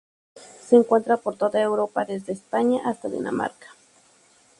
Se 0.67 0.75
encuentra 0.75 1.17
por 1.17 1.35
toda 1.37 1.61
Europa, 1.61 2.05
desde 2.05 2.33
España 2.33 2.81
hasta 2.85 3.07
Dinamarca. 3.07 3.67